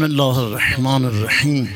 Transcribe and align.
بسم 0.00 0.10
الله 0.10 0.38
الرحمن 0.38 1.04
الرحیم. 1.04 1.68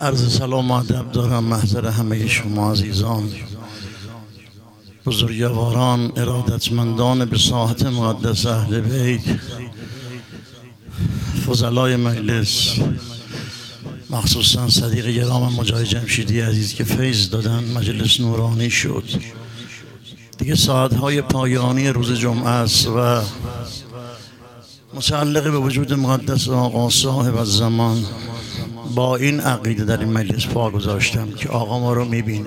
عرض 0.00 0.38
سلام 0.38 0.70
و 0.70 0.74
ادب 0.74 1.12
دارم 1.12 1.44
محضر 1.44 1.86
همه 1.88 2.26
شما 2.26 2.72
عزیزان. 2.72 3.30
بزرگواران 5.06 6.12
ارادتمندان 6.16 7.24
به 7.24 7.38
ساحت 7.38 7.86
مقدس 7.86 8.46
اهل 8.46 8.80
بیت 8.80 9.20
فضلای 11.46 11.96
مجلس 11.96 12.74
مخصوصا 14.10 14.68
صدیق 14.68 15.06
گرام 15.06 15.54
مجاهد 15.54 15.86
جمشیدی 15.86 16.40
عزیز 16.40 16.74
که 16.74 16.84
فیض 16.84 17.30
دادن 17.30 17.64
مجلس 17.64 18.20
نورانی 18.20 18.70
شد. 18.70 19.04
دیگه 20.38 20.54
ساعتهای 20.54 21.22
پایانی 21.22 21.88
روز 21.88 22.12
جمعه 22.12 22.48
است 22.48 22.86
و 22.86 23.22
متعلق 24.96 25.42
به 25.42 25.58
وجود 25.58 25.92
مقدس 25.92 26.48
آقا 26.48 26.90
صاحب 26.90 27.36
از 27.36 27.48
زمان 27.48 28.04
با 28.94 29.16
این 29.16 29.40
عقیده 29.40 29.84
در 29.84 30.00
این 30.00 30.12
مجلس 30.12 30.46
پا 30.46 30.70
گذاشتم 30.70 31.30
که 31.30 31.48
آقا 31.48 31.80
ما 31.80 31.92
رو 31.92 32.04
می‌بینه 32.04 32.46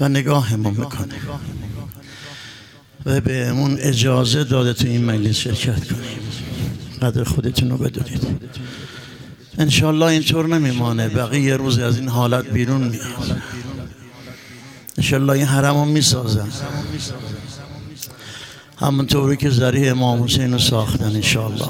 و 0.00 0.08
نگاهمون 0.08 0.74
می‌کنه 0.74 1.14
و 3.06 3.20
بهمون 3.20 3.76
اجازه 3.80 4.44
داده 4.44 4.72
تو 4.72 4.86
این 4.86 5.04
مجلس 5.04 5.36
شرکت 5.36 5.92
کنیم. 5.92 6.20
قدر 7.02 7.24
خودتون 7.24 7.70
رو 7.70 7.76
بدونید. 7.76 8.50
انشالله 9.58 10.06
اینطور 10.06 10.46
نمیمانه. 10.46 11.08
بقیه 11.08 11.56
روز 11.56 11.78
از 11.78 11.98
این 11.98 12.08
حالت 12.08 12.46
بیرون 12.46 12.80
میاد. 12.80 13.42
انشالله 14.98 15.32
این 15.32 15.46
حرم 15.46 15.76
رو 15.76 15.84
می‌سازن. 15.84 16.48
همونطوری 18.80 19.36
که 19.36 19.50
ذریع 19.50 19.90
امام 19.90 20.24
حسین 20.24 20.52
رو 20.52 20.58
ساختن 20.58 21.04
انشالله 21.04 21.68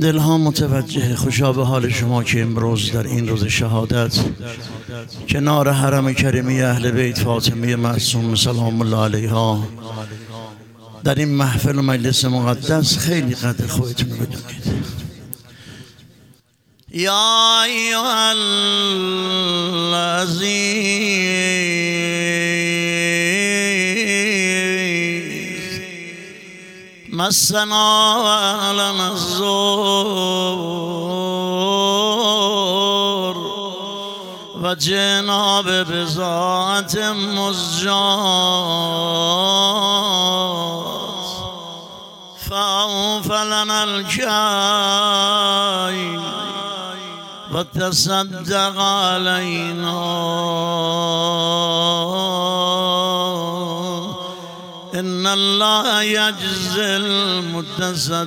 دلها 0.00 0.38
متوجه 0.38 1.16
خوشا 1.16 1.52
به 1.52 1.64
حال 1.64 1.88
شما 1.88 2.22
که 2.22 2.42
امروز 2.42 2.92
در 2.92 3.06
این 3.06 3.28
روز 3.28 3.44
شهادت 3.44 4.16
کنار 5.28 5.70
حرم 5.70 6.14
کریمی 6.14 6.62
اهل 6.62 6.90
بیت 6.90 7.18
فاطمه 7.18 7.76
معصوم 7.76 8.34
سلام 8.34 8.80
الله 8.80 8.96
علیها 8.96 9.68
در 11.04 11.14
این 11.14 11.28
محفل 11.28 11.78
و 11.78 11.82
مجلس 11.82 12.24
مقدس 12.24 12.98
خیلی 12.98 13.34
قدر 13.34 13.66
خودتون 13.66 14.10
رو 14.10 14.16
بدونید. 14.16 14.62
یا 16.94 17.62
ایها 17.62 18.32
مسنا 27.22 28.72
لنا 28.72 29.08
الزور 29.12 29.52
وجينا 34.54 35.60
ببضاعة 35.60 37.12
مزجات 37.12 38.02
فأوف 42.50 43.32
لنا 43.32 43.84
الكاي 43.84 45.22
وتصدق 47.52 48.80
علينا. 48.80 50.02
إن 55.02 55.26
الله 55.26 56.02
يجزي 56.02 56.96
المتصدقين. 56.96 58.22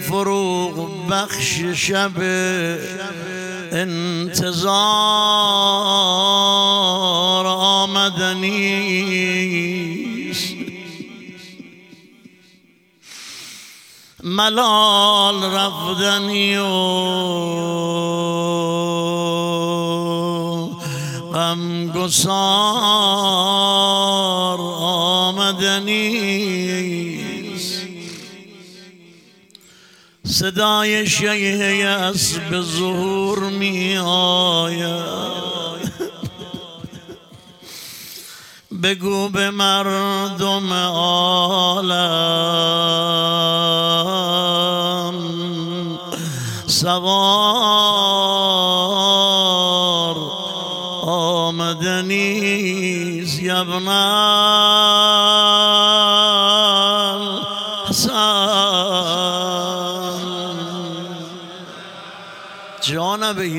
فروغ 0.00 0.88
بخش 1.10 1.60
شب. 1.74 2.22
انتظار 3.72 4.66
آمدنی. 7.84 8.98
ملال 14.24 15.52
رفتنی 15.52 16.58
و 16.58 16.66
غم 21.32 21.88
آمدنی 25.58 27.48
صدای 30.26 31.06
شیه 31.06 31.86
اسب 31.86 32.60
ظهور 32.60 33.38
می 33.38 33.98
آید. 33.98 35.92
بگو 38.82 39.28
به 39.28 39.50
مردم 39.50 40.72
عالم. 40.72 41.98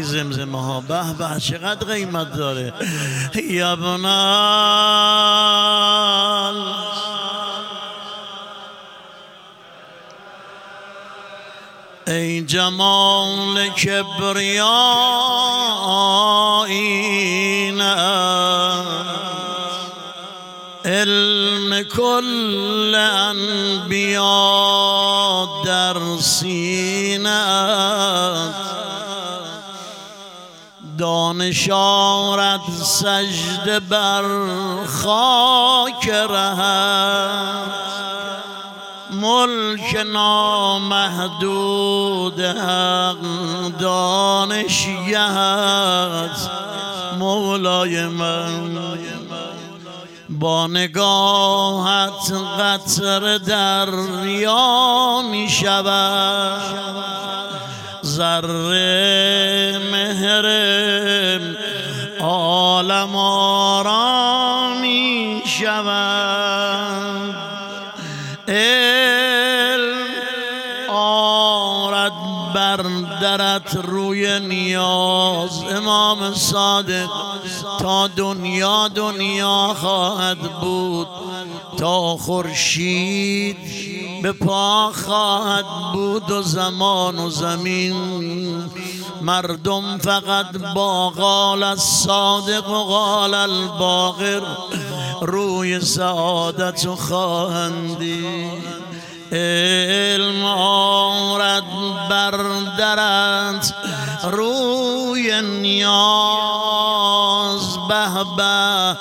زمزمه 0.09 0.61
ها 0.61 0.81
به 0.81 1.13
به 1.13 1.39
چقدر 1.39 1.85
قیمت 1.93 2.33
داره. 2.37 2.73
یبنال 3.49 4.09
ای 12.07 12.41
جمال 12.41 13.69
کبریایین 13.69 14.69
علم 20.85 21.83
کل 21.83 22.95
انبیا 22.95 24.48
دانشارت 31.39 32.71
سجد 32.83 33.87
بر 33.89 34.23
خاک 34.85 36.09
رهد 36.09 37.71
ملک 39.11 40.05
نامحدود 40.13 41.59
حق 42.39 43.17
دانشیت 43.79 45.19
مولای 47.19 48.07
من 48.07 48.77
با 50.29 50.67
نگاهت 50.67 52.33
قطر 52.59 53.37
دریا 53.37 55.21
می 55.31 55.49
شود 55.49 56.99
ذره 58.05 59.79
مهر 59.91 60.45
صادق 76.33 77.09
تا 77.79 78.07
دنیا 78.07 78.87
دنیا 78.87 79.75
خواهد 79.81 80.37
بود 80.61 81.07
تا 81.77 82.17
خورشید 82.17 83.57
به 84.21 84.31
پا 84.31 84.91
خواهد 85.05 85.65
بود 85.93 86.31
و 86.31 86.41
زمان 86.41 87.19
و 87.19 87.29
زمین. 87.29 88.63
مردم 89.21 89.97
فقط 89.97 90.57
با 90.75 91.09
قال 91.09 91.63
الصادق 91.63 92.69
و 92.69 92.83
قال 92.83 93.33
الباقر 93.33 94.41
روی 95.21 95.79
سعادت 95.79 96.85
و 96.85 96.95
خواهندی. 96.95 98.25
علم 99.31 100.45
آرد 100.45 101.63
بردرد 102.09 103.75
روی 104.23 104.88
نیاز 105.29 106.27
به 107.87 108.23
به 108.37 108.97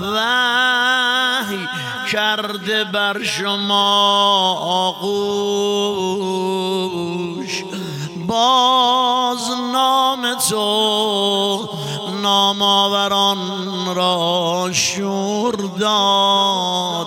وحی 0.00 1.68
کرده 2.12 2.84
بر 2.84 3.22
شما 3.22 4.54
آغوش. 4.88 5.62
باز 8.26 9.50
نام 9.72 10.34
تو 10.50 11.68
نامآوران 12.22 13.38
را 13.94 14.70
شور 14.72 15.54
داد. 15.78 17.06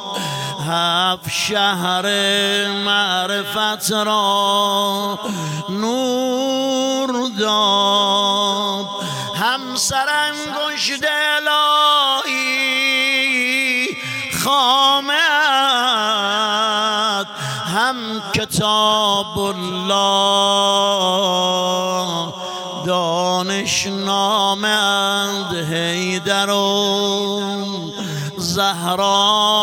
هفت 0.68 1.30
شهر 1.30 2.06
معرفت 2.86 3.92
را 3.92 5.19
نور 5.69 7.30
داد. 7.39 8.45
سرانگشت 9.75 11.04
الهی 12.25 12.66
خامد 14.44 15.16
هم 17.75 17.95
کتاب 18.33 19.39
الله. 19.39 20.66
دانش 22.86 23.88
نامند 23.88 25.56
هیدر 25.56 26.50
و 26.50 27.42
زهرا 28.38 29.55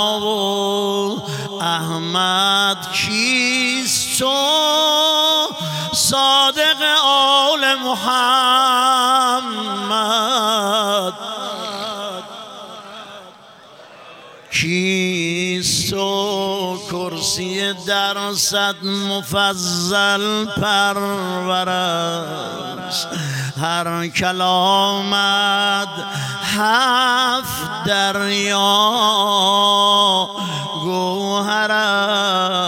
کرسی 17.33 17.73
در 17.87 18.33
صد 18.35 18.85
مفضل 18.85 20.45
پرورست 20.45 21.89
هر 23.61 24.09
کلامت 24.09 25.89
هفت 26.57 27.85
دریا 27.87 28.69
گوهر 30.85 31.73
است 31.73 32.63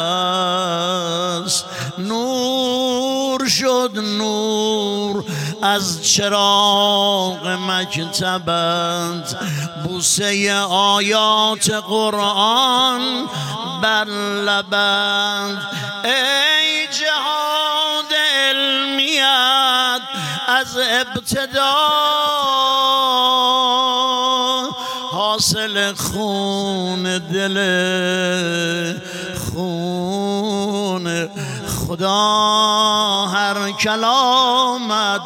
نور 1.99 3.49
شد 3.49 3.91
نور 4.19 5.25
از 5.63 6.03
چراغ 6.09 7.59
مکتبت. 7.69 9.37
بوسه 9.85 10.55
آیات 10.71 11.71
قرآن 11.71 13.01
بر 13.85 14.05
لبند 14.45 15.59
ای 16.05 16.87
جهاد 16.87 18.13
علمیت 18.41 20.01
از 20.49 20.79
ابتدا 20.79 21.73
حاصل 25.11 25.93
خون 25.95 27.19
دل 27.19 27.57
خون 29.53 31.29
خدا. 31.89 33.27
هر 33.27 33.71
کلامت 33.71 35.21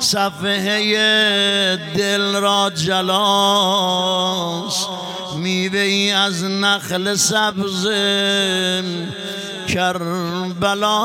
صفحه 0.00 1.76
دل 1.96 2.36
را 2.36 2.70
جلاس 2.70 3.88
میوه 5.48 5.78
ای 5.78 6.10
از 6.10 6.44
نخل 6.44 7.14
سبز 7.14 7.86
کربلاست 9.68 11.04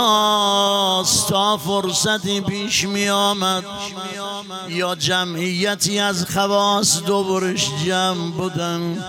تا 1.29 1.57
فرصتی 1.57 2.41
پیش 2.41 2.83
می 2.83 3.09
آمد 3.09 3.63
یا 4.69 4.95
جمعیتی 4.95 5.99
از 5.99 6.25
خواست 6.25 7.05
دوبرش 7.05 7.69
جمع 7.85 8.31
بودن. 8.31 9.03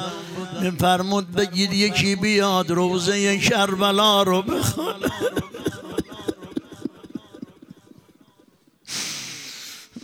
فرمود 0.81 1.33
بگید 1.33 1.73
یکی 1.73 2.17
بیاد 2.17 2.71
روزه 2.71 3.39
کربلا 3.39 4.23
رو 4.23 4.43
بخونه 4.43 5.11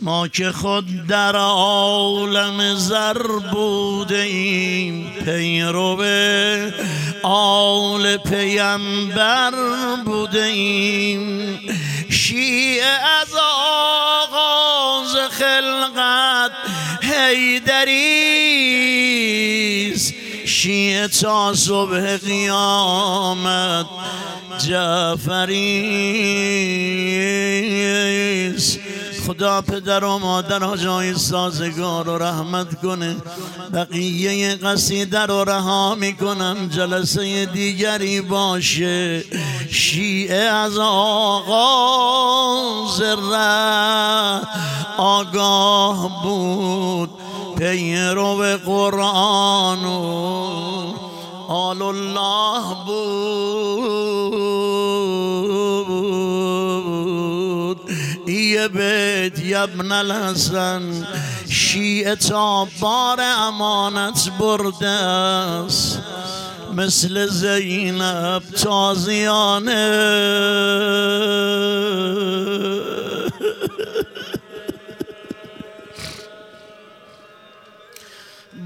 ما 0.03 0.27
که 0.27 0.51
خود 0.51 1.07
در 1.07 1.35
عالم 1.35 2.75
زر 2.75 3.21
بوده 3.53 4.17
ایم 4.17 5.13
پیرو 5.25 6.03
آل 7.23 8.17
پیمبر 8.17 9.51
بوده 10.05 10.43
ایم 10.43 11.59
شیعه 12.09 12.85
از 13.21 13.27
آغاز 14.27 15.15
خلقت 15.31 16.51
هیدریست 17.01 18.21
شیعه 20.45 21.07
تا 21.07 21.53
صبح 21.53 22.17
قیامت 22.17 23.85
جعفریست 24.67 26.11
خدا 29.27 29.61
پدر 29.61 30.03
و 30.03 30.17
مادر 30.17 30.77
جای 30.77 31.13
سازگار 31.13 32.09
و 32.09 32.17
رحمت 32.17 32.81
کنه. 32.81 33.15
بقیه 33.73 34.55
قصیده 34.55 35.19
رو 35.19 35.43
رها 35.43 35.95
می‌کنم 35.95 36.69
جلسه 36.69 37.45
دیگری 37.45 38.21
باشه. 38.21 39.23
شیعه 39.69 40.43
از 40.43 40.77
آغاز 40.77 41.41
ره 43.01 44.41
آگاه 44.97 46.23
بود. 46.23 47.09
پیرو 47.57 48.57
قرآن 48.65 49.85
و 49.85 50.93
آل 51.47 51.81
الله 51.81 52.61
بود. 52.85 54.21
یه 58.61 58.67
بیت 58.67 59.39
یبن 59.39 59.91
الحسن. 59.91 61.07
شیعه 61.49 62.15
تا 62.15 62.67
بار 62.81 63.19
امانت 63.21 64.31
برده 64.39 64.87
است. 64.87 65.99
مثل 66.73 67.27
زینب 67.27 68.43
تازیانه 68.63 69.87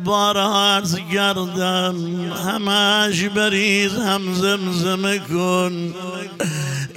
بار 0.05 0.37
عرض 0.37 0.95
کردم 1.13 1.95
همش 2.31 3.23
بریز 3.23 3.93
هم 3.93 4.33
زمزمه 4.33 5.19
کن. 5.19 5.93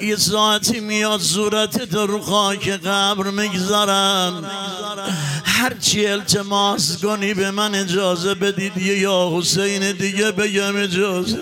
یه 0.03 0.17
ساعتی 0.17 0.81
میاد 0.81 1.21
صورت 1.21 1.95
رو 1.95 2.21
خاک 2.21 2.69
قبر 2.69 3.31
می‌گذارن 3.31 4.33
هرچی 5.45 6.07
التماس 6.07 6.97
کنی 7.03 7.35
به 7.35 7.50
من 7.50 7.75
اجازه 7.75 8.35
بدید 8.35 8.77
یا 8.77 9.31
حسین 9.35 9.93
دیگه 9.93 10.31
بگم 10.33 10.77
اجازه 10.77 11.38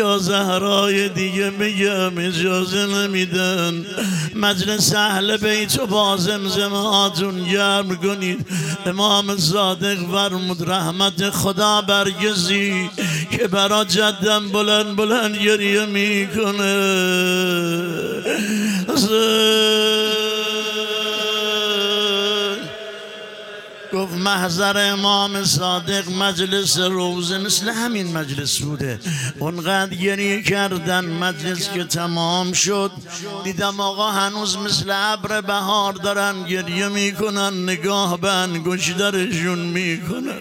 یا 0.00 0.18
زهرای 0.18 1.08
دیگه 1.08 1.50
میگم 1.50 2.18
اجازه 2.18 2.86
نمیدن. 2.86 3.86
مجلس 4.34 4.94
اهل 4.94 5.36
بیت 5.36 5.78
و 5.80 5.86
با 5.86 6.16
زمزمهاتون 6.16 7.44
گرم 7.44 7.96
کنید. 7.96 8.46
امام 8.86 9.36
صادق 9.36 9.98
فرمود 10.12 10.70
رحمت 10.70 11.30
خدا 11.30 11.80
برگزی 11.80 12.90
که 13.30 13.48
برا 13.48 13.84
جدم 13.84 14.48
بلند 14.48 14.96
بلند 14.96 15.36
گریه 15.36 15.86
می‌کنه. 15.86 16.70
گفت 23.92 24.14
محضر 24.14 24.92
امام 24.92 25.44
صادق 25.44 26.10
مجلس 26.10 26.78
روزه 26.78 27.38
مثل 27.38 27.68
همین 27.68 28.16
مجلس 28.16 28.58
بوده. 28.58 29.00
اونقدر 29.38 29.94
گریه 29.94 30.42
کردن 30.42 31.04
مجلس 31.04 31.70
که 31.70 31.84
تمام 31.84 32.52
شد. 32.52 32.90
دیدم 33.44 33.80
آقا 33.80 34.10
هنوز 34.10 34.58
مثل 34.58 34.90
ابر 34.90 35.40
بهار 35.40 35.92
دارن 35.92 36.46
گریه 36.46 36.88
می‌کنن 36.88 37.62
نگاه 37.62 38.20
به 38.20 38.32
انگشترشون 38.32 39.58
می‌کنن. 39.58 40.40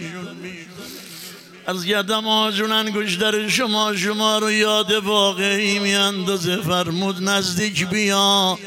از 1.69 1.85
یدم 1.85 2.27
آجون 2.27 2.71
انگشتر 2.71 3.47
شما 3.47 3.95
شما 3.95 4.38
رو 4.38 4.51
یاد 4.51 4.91
واقعی 4.91 5.79
میاندازه. 5.79 6.57
فرمود 6.57 7.29
نزدیک 7.29 7.88
بیا. 7.88 8.57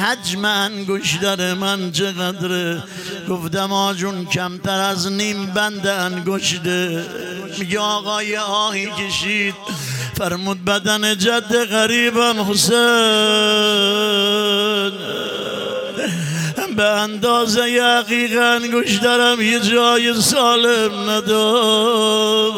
حجم 0.00 0.44
انگشتر 0.44 1.54
من 1.54 1.92
چقدره؟ 1.92 2.82
گفتم 3.28 3.72
آجون 3.72 4.26
کمتر 4.26 4.80
از 4.80 5.12
نیم 5.12 5.46
بند 5.46 5.86
انگشته 5.86 7.04
میگه 7.58 7.78
آقای 7.78 8.36
آهی 8.36 8.86
کشید. 8.86 9.54
فرمود 10.14 10.64
بدن 10.64 11.18
جد 11.18 11.64
غریبم 11.64 12.50
حسین. 12.50 12.78
به 16.78 16.84
اندازه 16.84 17.60
گوش 18.72 18.96
دارم 18.96 19.40
یه 19.40 19.60
جای 19.60 20.14
سالم 20.14 21.10
ندار 21.10 22.52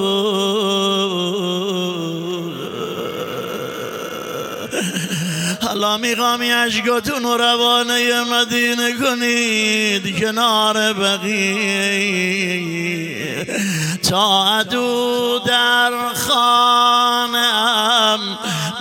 حالا 5.62 5.98
می‌خوام 5.98 6.40
اشگاتون 6.66 7.22
رو 7.22 7.36
روانه 7.36 8.24
مدینه 8.24 8.92
کنید 8.92 10.20
کنار 10.20 10.92
بقیه. 10.92 12.40
تا 14.10 14.58
عدو 14.58 15.38
در 15.46 15.90
خانم 16.14 17.38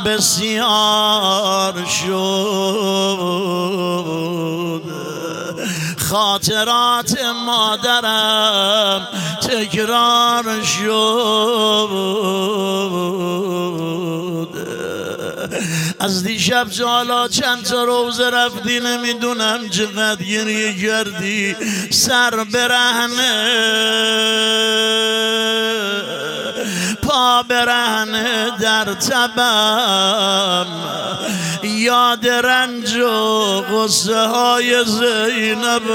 بسیار 0.06 1.86
شد. 1.86 3.40
خاطرات 6.10 7.18
مادرم 7.46 9.08
تکرار 9.42 10.64
شد. 10.64 11.90
از 16.00 16.24
دیشب 16.24 16.70
جالا 16.70 17.28
چند 17.28 17.64
تا 17.64 17.84
روزه 17.84 18.30
رفتی 18.30 18.80
نمی‌دونم 18.80 19.70
چقدر 19.70 20.24
گریه 20.24 20.82
کردی. 20.82 21.56
سر 21.92 22.44
برهنه 22.54 23.60
پا 27.02 27.44
برهنه 27.44 28.52
در 28.62 28.86
تبم. 28.94 30.68
یاد 31.80 32.28
رنج 32.28 32.96
و 32.96 33.62
غصه 33.62 34.28
های 34.28 34.84
زینب. 34.86 35.92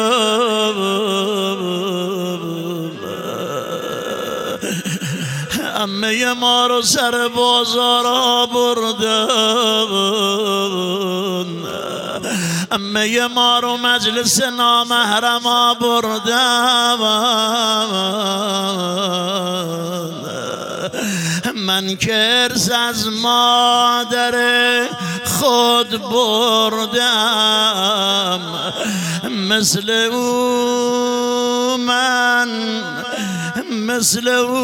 امه 5.76 6.32
ما 6.32 6.66
رو 6.66 6.82
سر 6.82 7.28
بازار 7.28 8.46
بردن 8.46 9.24
امه 12.70 13.26
ما 13.26 13.58
رو 13.58 13.76
مجلس 13.76 14.42
نامحرم 14.42 15.42
بردن 15.80 16.98
من 21.54 21.96
کرز 21.96 22.70
از 22.70 23.08
مادر 23.08 24.34
خود 25.24 26.02
بردم. 26.10 27.60
مثل 29.48 29.90
او 29.90 31.76
من 31.76 32.48
مثل 33.70 34.28
او 34.28 34.54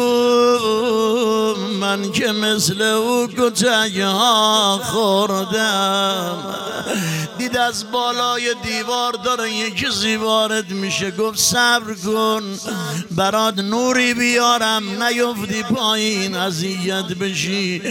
من 1.79 2.11
که 2.11 2.31
مثل 2.31 2.81
او 2.81 3.27
کتک 3.27 3.97
ها 3.97 4.79
خوردم. 4.83 6.37
دید 7.41 7.57
از 7.57 7.91
بالای 7.91 8.55
دیوار 8.63 9.13
داره 9.13 9.51
یکی 9.51 10.15
وارد 10.15 10.71
میشه. 10.71 11.11
گفت 11.11 11.39
صبر 11.39 11.93
کن 11.93 12.59
برات 13.11 13.59
نوری 13.59 14.13
بیارم. 14.13 15.03
نیفتی 15.03 15.63
پایین 15.63 16.35
اذیت 16.35 17.05
بشی. 17.05 17.81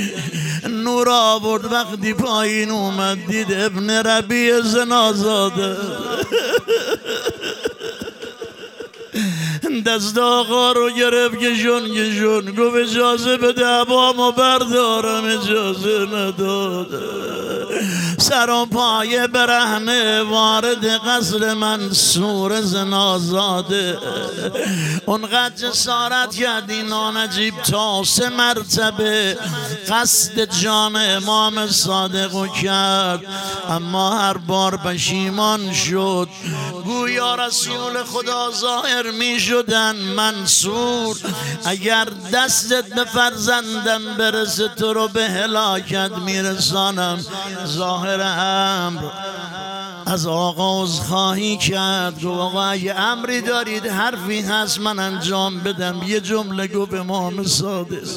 نور 0.69 1.09
آورد 1.11 1.73
وقتی 1.73 2.14
پایین 2.14 2.71
اومد 2.71 3.26
دید 3.26 3.52
ابن 3.52 3.90
ربی 3.90 4.52
زنازاده. 4.62 5.76
دست 9.91 10.19
آقا 10.19 10.73
رو 10.73 10.91
گرفت 10.91 11.35
گشون 11.35 11.89
گشون 11.95 12.55
گفت 12.55 12.77
اجازه 12.77 13.37
بده 13.37 13.67
عبامو 13.67 14.33
بردارم 14.33 15.25
اجازه 15.25 16.07
نداده. 16.07 17.01
سر 18.19 18.65
پای 18.65 19.27
برهنه 19.27 20.23
وارد 20.23 20.87
قصر 20.87 21.55
منصور 21.55 22.61
زنازاده 22.61 23.99
اونقدر 25.07 25.55
جسارت 25.57 26.35
کردی 26.35 26.83
نانجیب 26.83 27.55
تا 27.63 28.03
سه 28.05 28.29
مرتبه. 28.29 29.39
قصد 29.89 30.61
جان 30.61 30.97
امام 30.97 31.67
صادق 31.67 32.47
کرد. 32.63 33.21
اما 33.69 34.19
هر 34.19 34.37
بار 34.37 34.77
پشیمان 34.77 35.73
شد. 35.73 36.29
گویا 36.85 37.35
رسول 37.35 38.05
خدا 38.05 38.51
ظاهر 38.51 39.11
می 39.11 39.41
شدن 39.81 39.97
منصور 39.97 41.17
اگر 41.65 42.09
دستت 42.33 42.95
به 42.95 43.05
فرزندم 43.05 44.17
برسه 44.19 44.69
تو 44.69 44.93
رو 44.93 45.09
به 45.09 45.25
هلاکت 45.25 46.11
میرسانم. 46.25 47.25
ظاهر 47.67 48.21
امر 48.21 49.03
از 50.07 50.27
آغاز 50.27 51.01
خواهی 51.01 51.57
کرد. 51.57 52.21
گو 52.21 52.31
آقا 52.31 52.65
اگه 52.65 52.95
امری 52.95 53.41
دارید 53.41 53.87
حرفی 53.87 54.41
هست 54.41 54.81
من 54.81 54.99
انجام 54.99 55.61
بدم. 55.61 56.01
یه 56.07 56.21
جمله 56.21 56.67
گو 56.67 56.87
به 56.87 57.01
امام 57.01 57.45
صادق 57.45 58.09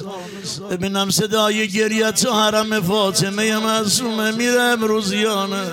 ببینم 0.72 1.10
صدای 1.10 1.68
گریت 1.68 2.24
تو 2.24 2.34
حرم 2.34 2.82
فاطمه 2.82 3.58
معصومه 3.58 4.32
میره 4.32 4.62
امروزیانه 4.62 5.72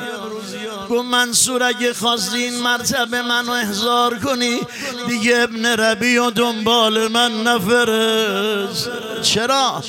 گو 0.90 1.02
منصور 1.02 1.62
اگه 1.62 1.94
خواستی 1.94 2.38
این 2.38 2.62
مرتبه 2.62 3.23
منو 3.23 3.52
احضار 3.52 4.18
کنی 4.18 4.61
دیگه 5.09 5.38
ابن 5.38 5.66
ربی 5.66 6.16
و 6.16 6.30
دنبال 6.30 7.09
من 7.09 7.42
نفرست. 7.42 8.90
چرا؟ 9.23 9.82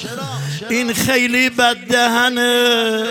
این 0.69 0.93
خیلی 0.93 1.49
بددهنه. 1.49 3.05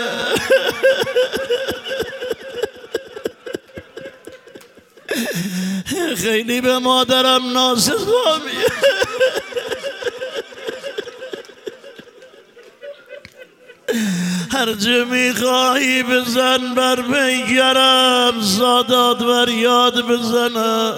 خیلی 6.23 6.61
به 6.61 6.79
مادرم 6.79 7.51
ناسزامیه 7.53 8.65
هر 14.51 14.73
جه 14.73 15.03
می‌خواهی 15.03 16.03
بزن 16.03 16.73
بر 16.75 16.95
پیگرم 16.95 18.41
سادات 18.41 19.17
بر 19.23 19.49
یاد 19.49 20.01
بزنم. 20.01 20.93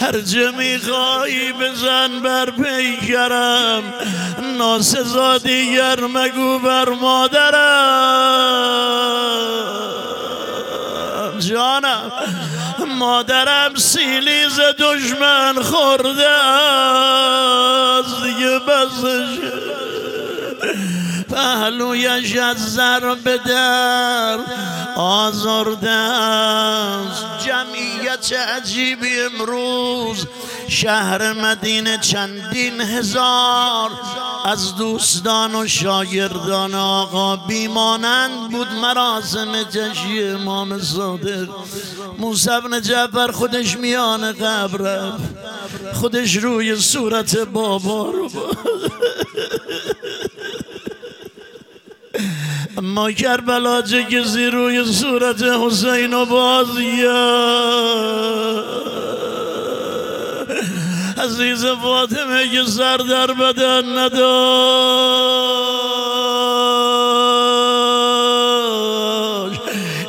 هر 0.00 0.20
جه 0.20 0.50
می‌خواهی 0.50 1.52
بزن 1.52 2.20
بر 2.22 2.50
پیگرم 2.50 3.82
ناسزا 4.58 5.38
دیگر 5.38 6.00
مگو 6.00 6.58
بر 6.58 6.88
مادرم. 6.88 8.38
جانم 11.38 12.12
مادرم 12.98 13.74
سیلیز 13.74 14.60
دشمن 14.78 15.62
خورده 15.62 16.28
از 17.98 18.22
دیگه 18.22 18.58
بسش 18.58 19.38
پهلویش 21.38 22.36
از 22.36 22.74
زر 22.74 23.14
بدر 23.14 24.38
آزرده 24.96 25.90
است 25.90 27.24
جمعیت 27.46 28.32
عجیبی 28.32 29.08
امروز 29.20 30.26
شهر 30.68 31.32
مدینه 31.32 31.98
چندین 31.98 32.80
هزار 32.80 33.90
از 34.44 34.76
دوستان 34.76 35.54
و 35.54 35.66
شاگردان 35.66 36.74
آقا 36.74 37.36
بیمانند. 37.36 38.50
بود 38.50 38.68
مراسم 38.82 39.62
جشی 39.62 40.22
امام 40.22 40.80
صادق. 40.80 41.48
موسی 42.18 42.50
بن 42.64 42.80
جعفر 42.80 43.30
خودش 43.30 43.76
میان 43.76 44.32
قبر 44.32 45.12
خودش 45.94 46.36
روی 46.36 46.76
صورت 46.76 47.38
بابا 47.38 48.10
رو 48.10 48.28
اما 52.78 53.12
کربلا 53.12 53.82
کسی 53.82 54.46
روی 54.46 54.84
صورت 54.84 55.42
حسین 55.42 56.14
و 56.14 56.26
بازیا 56.26 57.48
عزیز 61.24 61.64
فاطمه 61.66 62.48
که 62.48 62.64
سر 62.64 62.96
در 62.96 63.26
بدن 63.26 63.98
نداشت. 63.98 64.18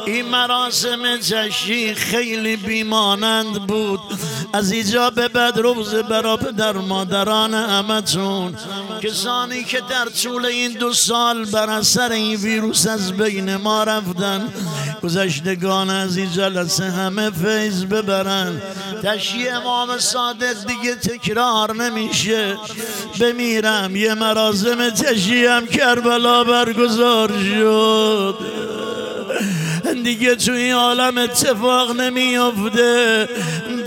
این 0.05 0.25
مرا 0.25 0.47
مراسم 0.47 1.17
تشریح 1.17 1.93
خیلی 1.93 2.55
بیمانند 2.55 3.67
بود. 3.67 3.99
از 4.53 4.72
اینجا 4.72 5.10
به 5.10 5.27
بعد 5.27 5.58
روز 5.58 5.96
برا 5.96 6.38
پدر 6.38 6.72
مادران 6.72 7.53
همتون. 7.53 8.56
کسانی 9.03 9.63
که 9.63 9.82
در 9.89 10.06
طول 10.06 10.46
این 10.46 10.72
دو 10.72 10.94
سال 10.94 11.46
بر 11.46 11.70
اثر 11.70 12.12
این 12.12 12.36
ویروس 12.36 12.88
از 12.88 13.12
بین 13.12 13.56
ما 13.56 13.84
رفتن 13.84 14.53
گذشتگان 15.03 15.89
از 15.89 16.18
این 16.18 16.32
جلسه 16.32 16.91
همه 16.91 17.29
فیض 17.29 17.86
ببرن. 17.86 18.62
تشییع 19.03 19.58
امام 19.58 19.98
صادق 19.98 20.65
دیگه 20.68 20.96
تکرار 20.96 21.75
نمیشه. 21.75 22.58
بمیرم 23.20 23.96
یه 23.96 24.13
مراسم 24.13 24.89
تشییعم 24.89 25.65
کربلا 25.65 26.44
برگزار 26.44 27.29
شد. 27.44 28.68
دیگه 29.93 30.36
تو 30.36 30.51
این 30.51 30.74
عالم 30.74 31.17
اتفاق 31.17 31.91
نمیافته. 31.91 33.29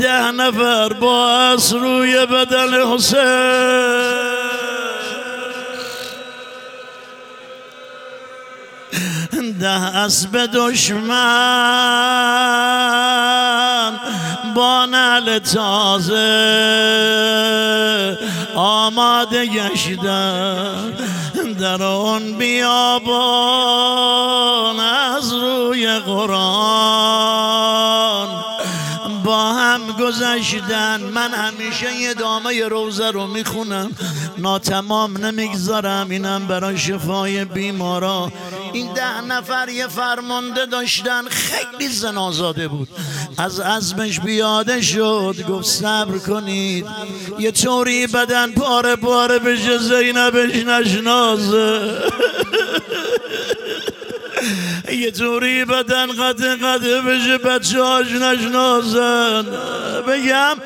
ده 0.01 0.31
نفر 0.31 0.93
با 0.93 1.57
روی 1.73 2.27
بدن 2.27 2.87
حسین. 2.95 3.93
ده 9.61 9.97
اسب 9.97 10.47
دشمن 10.55 11.13
با 14.55 14.87
نل 14.87 15.39
تازه 15.39 16.19
آماده 18.55 19.47
گشتن. 19.47 20.93
در 21.61 21.83
اون 21.83 22.39
بیابان 22.39 24.22
گذشتن. 30.03 31.01
من 31.15 31.31
همیشه 31.35 31.97
یه 31.97 32.15
دامه 32.15 32.69
روزه 32.69 33.11
رو 33.11 33.27
می‌خونم. 33.27 33.91
ناتمام 34.39 35.17
نمی‌گذارم. 35.17 36.11
اینم 36.11 36.47
برای 36.47 36.79
شفای 36.79 37.45
بیمارا. 37.45 38.33
این 38.73 38.93
ده 38.93 39.21
نفر 39.21 39.69
یه 39.69 39.87
فرمانده 39.87 40.67
داشتن. 40.67 41.23
خیلی 41.29 41.89
زنازاده 41.89 42.69
بود. 42.69 42.89
از 43.39 43.61
عزمش 43.61 44.21
بیاده 44.21 44.83
شد. 44.83 45.35
گفت 45.49 45.67
صبر 45.67 46.19
کنید. 46.19 46.87
یه 47.39 47.51
طوری 47.51 48.07
بدن 48.07 48.53
پاره 48.53 48.97
پاره 48.97 49.39
بشه 49.39 49.79
زینبش 49.79 50.55
نشنازه 50.55 51.99
یه 54.93 55.11
طوری 55.11 55.65
بدن 55.65 56.07
قد 56.07 56.45
قد 56.65 56.83
بشه 57.07 57.39
بچه 57.39 57.83
هاش 57.83 58.07
نشنازن 58.07 59.47
بگم 60.09 60.57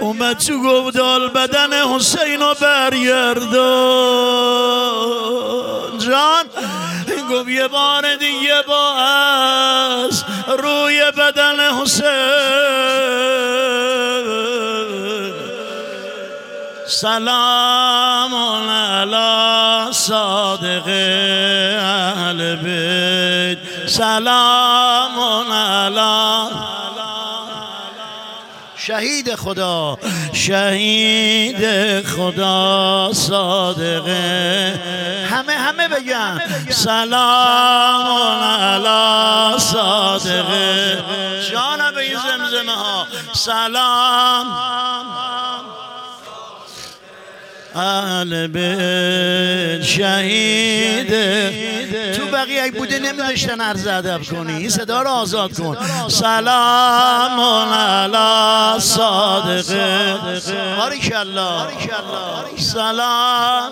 اومد 0.00 0.38
تو 0.38 0.62
گفت 0.62 0.96
بدن 1.34 1.72
حسین 1.72 2.40
رو 2.40 2.54
برگردان. 2.60 3.60
جان 5.98 6.44
گفت 7.30 7.48
یه 7.48 7.68
بار 7.68 8.16
دیگه 8.16 8.62
با 8.68 8.94
از 8.96 10.24
روی 10.58 11.02
بدن 11.18 11.60
حسین. 11.82 12.10
سلام 16.86 18.34
علی 18.70 19.92
صادق 19.92 20.88
اهل 21.78 22.56
بیت 22.56 23.19
سلام 23.90 25.52
علی 25.52 26.54
شهید 28.76 29.34
خدا 29.34 29.98
شهید 30.32 31.64
خدا 32.06 33.10
صادقه. 33.12 34.74
همه 35.30 35.52
همه 35.52 35.88
بگم 35.88 36.40
سلام 36.68 38.42
علی 38.42 39.58
صادقه. 39.58 41.02
جانب 41.52 41.96
این 41.96 42.18
زمزمه 42.18 42.72
ها. 42.72 43.06
سلام. 43.32 44.46
اهل 47.74 48.46
بیت 48.46 49.82
شهید 49.82 51.14
بقیه 52.50 52.62
ای 52.62 52.70
بوده 52.70 52.98
نمیداشتن 52.98 53.60
عرض 53.60 53.86
ادب 53.86 54.22
کنی. 54.22 54.52
این 54.52 54.70
صدا 54.70 55.02
رو 55.02 55.08
آزاد 55.08 55.52
کن. 55.60 55.76
سلام 56.08 57.40
علی 57.72 58.80
صادقه 58.80 60.18
بارک 60.76 61.12
الله 61.16 61.66
سلام. 62.56 63.70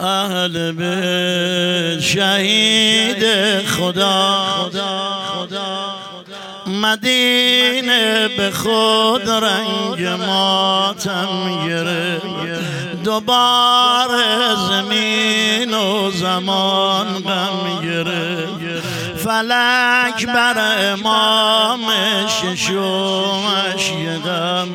اهل 0.00 0.72
بیت 0.72 2.00
شهید 2.00 3.24
خدا 3.66 4.44
خدا. 4.64 5.94
مدینه 6.66 8.28
به 8.28 8.50
خود 8.50 9.28
رنگ 9.30 10.06
ماتم 10.06 11.66
گرفت. 11.66 12.81
دوباره 13.04 14.54
زمین 14.68 15.74
و 15.74 16.10
زمان 16.10 17.06
غم 17.06 17.80
گرفت. 17.84 18.86
فلک 19.24 20.26
بر 20.26 20.54
امام 20.92 21.80
ششمش 22.26 23.92
غم. 24.24 24.68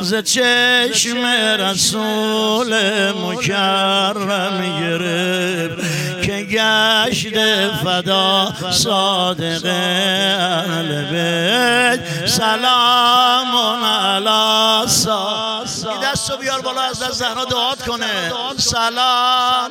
ز 0.00 0.14
چشم 0.14 1.26
رسول 1.58 2.74
مکرم 3.12 4.62
گرفت. 4.80 6.03
گشت 6.44 7.38
فدا 7.84 8.52
صادق 8.70 9.66
اهل 9.66 11.04
بیت. 11.04 12.26
سلام 12.26 13.56
علی 13.84 14.88
صادق. 14.88 16.00
دست 16.04 16.38
بیار 16.40 16.60
بالا 16.60 16.82
از 16.82 16.96
زهرا 16.96 17.44
دعات 17.44 17.82
کنه. 17.86 18.32
سلام. 18.56 19.70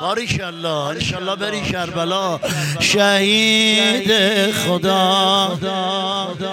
باریک 0.00 0.40
الله 0.46 0.68
انشالله 0.68 1.36
بری 1.36 1.62
کربلا. 1.62 2.40
شهید 2.80 4.10
خدا. 4.54 5.58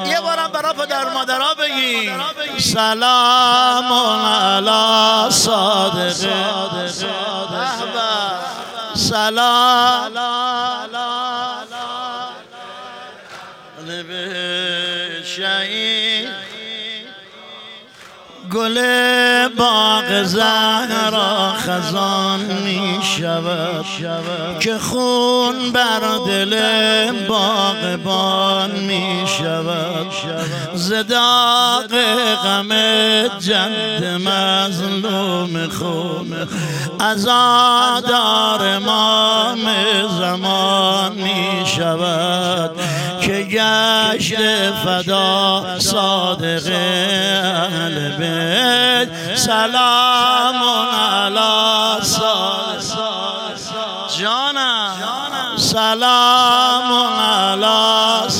یه 0.10 0.22
بارم 0.22 0.52
برا 0.54 0.74
پدر 0.74 1.10
مادرها 1.14 1.54
بگی 1.54 2.10
سلام 2.60 3.94
علی 4.24 5.32
صادق. 5.32 6.14
سلام. 9.10 9.88
شهید 15.38 16.07
گل 18.54 18.78
باغ 19.58 20.24
زهرا 20.24 21.54
خزان 21.58 22.40
می 22.40 23.00
شود 23.18 24.60
که 24.60 24.78
خون 24.78 25.72
بر 25.74 26.00
دل 26.28 26.56
باغبان 27.28 28.72
می 28.72 29.24
شود. 29.38 30.08
زداق 30.74 31.92
غم 32.44 32.70
جد 33.40 34.04
مظلوم 34.04 35.68
خون 35.70 36.48
ازادار 37.00 38.68
امام 38.68 39.60
زمان 40.20 41.14
می 41.14 41.66
شود. 41.66 42.72
گشت 43.50 44.36
فدا 44.86 45.80
صادق 45.80 46.68
اهل 46.72 48.10
بیت. 48.18 49.36
سلام 49.36 50.64
علی 50.94 52.02
جانم. 54.20 55.58
سلام 55.58 56.94
علی 57.20 58.32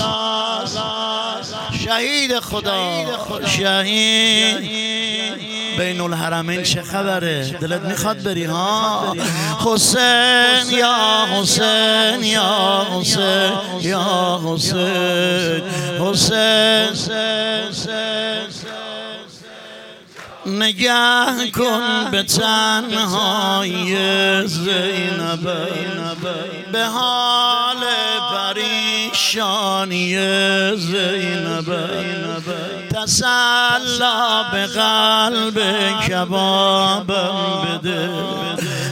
شهید 1.86 2.40
خدا. 2.40 3.06
شهید. 3.46 4.87
بین 5.78 6.02
الحرمین 6.02 6.64
چه 6.64 6.82
خبره؟ 6.82 7.58
دلت 7.62 7.82
می‌خواد 7.82 8.24
بری 8.24 8.44
ها؟ 8.44 9.16
حسین 9.66 10.78
یا 10.78 11.26
حسین 11.34 12.24
یا 12.24 12.88
حسین 12.92 13.52
یا 13.82 14.42
حسین 14.46 15.64
حسین 16.00 17.28
نگه 20.46 21.52
کن 21.54 22.12
به 22.12 22.24
تنهای 22.24 23.98
زینب 24.48 25.44
به 26.72 26.86
حال 26.86 27.84
پریشانی 28.32 30.18
زینب. 30.78 31.70
تسلا 33.06 34.44
به 34.52 34.66
قلب 34.66 35.60
کبابم 36.10 37.36
بده. 37.66 38.10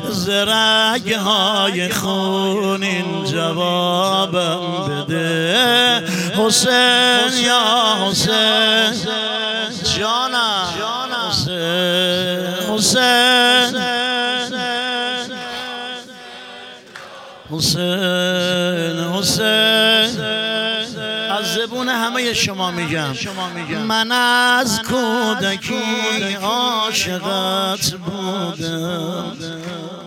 زرگ 0.09 1.13
های 1.13 1.89
خونین 1.89 3.23
جوابم 3.25 4.59
بده. 4.89 6.03
حسین 6.37 7.45
یا 7.45 7.61
حسین؟ 8.09 8.93
جانم 9.97 10.65
حسین. 11.29 12.75
حسین. 12.75 13.75
حسین. 17.51 18.15
از 20.05 20.34
زبون 21.85 21.95
همه 21.95 22.33
شما 22.33 22.71
میگم. 22.71 23.13
من 23.77 24.11
از 24.11 24.81
کودکی 24.81 26.33
عاشقت 26.41 27.91
بودم. 27.93 29.37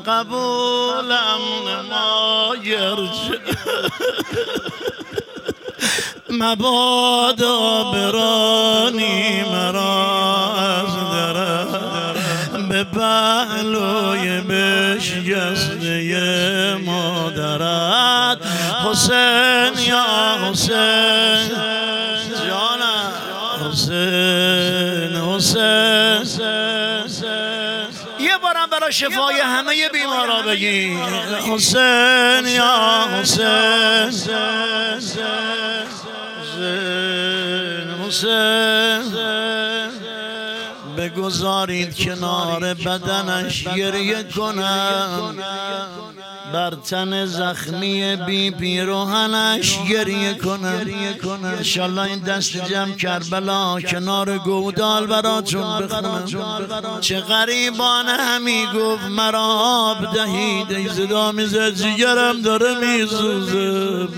قبولم 0.06 1.40
نما 1.68 2.54
مبادا 6.30 7.84
برانی 7.92 9.42
مرا 9.52 10.54
از 10.54 10.94
درم 11.12 12.68
به 12.68 12.84
پهلوی 12.84 14.17
شفای 28.90 29.40
همه 29.40 29.88
بیمارا 29.88 30.42
بگی. 30.42 30.98
حسین 31.54 32.46
یا 32.46 33.06
حسین 33.12 34.10
حسین. 38.06 38.68
بگذارید 40.98 41.96
کنار 41.96 42.74
بدنش 42.74 43.64
گریه 43.68 44.22
کنم. 44.22 45.36
بر 46.52 46.70
تن 46.70 47.26
زخمی 47.26 48.16
بی 48.16 48.50
پیروهنش 48.50 49.78
گریه 49.90 50.34
کنم. 50.34 50.80
انشالله 51.58 52.02
این 52.02 52.18
دست 52.18 52.56
جمع 52.56 52.94
کربلا 52.94 53.80
کنار 53.80 54.38
گودال 54.38 55.06
براتون 55.06 55.78
بخونم. 55.78 56.24
چه 57.00 57.20
غریبانه 57.20 58.12
همی 58.12 58.66
گفت 58.74 59.04
مرا 59.04 59.46
آب 59.60 60.14
دهید. 60.14 60.72
ای 60.72 60.88
زدا 60.88 61.32
می‌زد 61.32 61.74
جگرم 61.74 62.42
داره 62.42 62.74
میزوزه 62.80 64.08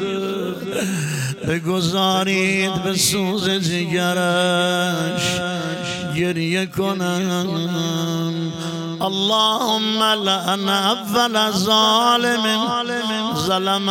بگذارید 1.48 2.82
به 2.82 2.96
سوز 2.96 3.50
جگرش. 3.50 5.40
گریه 6.16 6.66
کنم. 6.66 7.46
اللهم 9.02 10.02
لأن 10.02 10.68
أفضل 10.68 11.52
ظالم 11.52 12.44
ظلم 13.34 13.88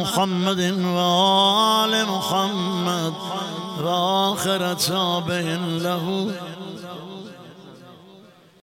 محمد 0.00 0.60
وآل 0.84 2.06
محمد 2.06 3.14
وآخر 3.82 4.74
تابع 4.74 5.44
له. 5.86 6.30